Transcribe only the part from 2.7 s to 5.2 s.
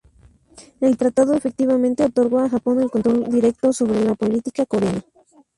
el control directo sobre la política coreana.